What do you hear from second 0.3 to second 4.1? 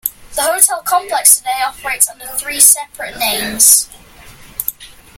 The hotel complex today operates under three separate names.